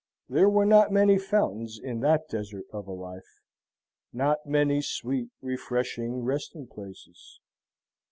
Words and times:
There 0.27 0.49
were 0.49 0.65
not 0.65 0.91
many 0.91 1.19
fountains 1.19 1.79
in 1.79 1.99
that 1.99 2.27
desert 2.27 2.65
of 2.73 2.87
a 2.87 2.91
life 2.91 3.39
not 4.11 4.43
many 4.47 4.81
sweet, 4.81 5.29
refreshing 5.43 6.23
resting 6.23 6.65
places. 6.65 7.39